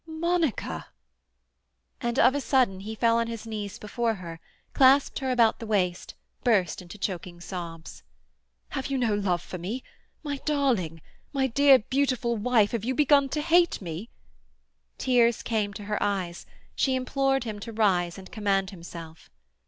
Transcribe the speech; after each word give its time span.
"Monica!" 0.07 0.87
And 2.01 2.17
of 2.17 2.33
a 2.33 2.41
sudden 2.41 2.79
he 2.79 2.95
fell 2.95 3.19
on 3.19 3.27
his 3.27 3.45
knees 3.45 3.77
before 3.77 4.15
her, 4.15 4.39
clasped 4.73 5.19
her 5.19 5.29
about 5.29 5.59
the 5.59 5.67
waist, 5.67 6.15
burst 6.43 6.81
into 6.81 6.97
choking 6.97 7.39
sobs. 7.39 8.01
"Have 8.69 8.87
you 8.87 8.97
no 8.97 9.13
love 9.13 9.43
for 9.43 9.59
me? 9.59 9.83
My 10.23 10.37
darling! 10.43 11.01
My 11.33 11.45
dear, 11.45 11.77
beautiful 11.77 12.35
wife! 12.35 12.71
Have 12.71 12.83
you 12.83 12.95
begun 12.95 13.29
to 13.29 13.41
hate 13.43 13.79
me?" 13.79 14.09
Tears 14.97 15.43
came 15.43 15.71
to 15.73 15.83
her 15.83 16.01
eyes. 16.01 16.47
She 16.75 16.95
implored 16.95 17.43
him 17.43 17.59
to 17.59 17.71
rise 17.71 18.17
and 18.17 18.31
command 18.31 18.71
himself. 18.71 19.29